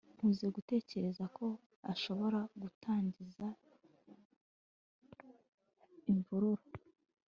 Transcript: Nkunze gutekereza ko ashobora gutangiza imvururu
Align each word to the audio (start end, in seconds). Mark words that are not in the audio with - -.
Nkunze 0.15 0.45
gutekereza 0.55 1.23
ko 1.37 1.45
ashobora 1.93 2.39
gutangiza 2.61 3.45
imvururu 6.11 6.65